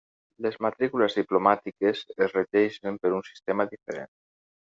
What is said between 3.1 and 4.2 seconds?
un sistema diferent.